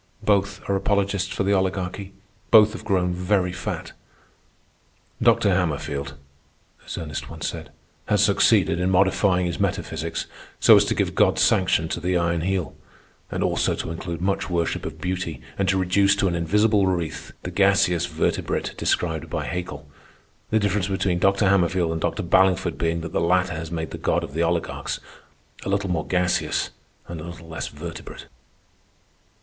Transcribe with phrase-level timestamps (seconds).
[0.23, 2.11] Both are apologists for the Oligarchy.
[2.49, 3.91] Both have grown very fat.
[5.21, 5.51] "Dr.
[5.53, 6.15] Hammerfield,"
[6.83, 7.69] as Ernest once said,
[8.07, 10.25] "has succeeded in modifying his metaphysics
[10.59, 12.75] so as to give God's sanction to the Iron Heel,
[13.29, 17.31] and also to include much worship of beauty and to reduce to an invisible wraith
[17.43, 21.47] the gaseous vertebrate described by Haeckel—the difference between Dr.
[21.47, 22.23] Hammerfield and Dr.
[22.23, 24.99] Ballingford being that the latter has made the God of the oligarchs
[25.63, 26.71] a little more gaseous
[27.07, 28.25] and a little less vertebrate."